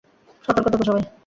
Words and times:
সর্তক 0.45 0.65
থেকো 0.65 0.85
সবাই। 0.89 1.03